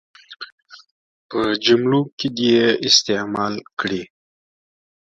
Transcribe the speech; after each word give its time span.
په 1.29 1.39
جملو 1.65 2.01
کې 2.17 2.27
دې 2.37 2.49
یې 2.55 2.67
استعمال 2.87 3.53
کړي. 3.79 4.03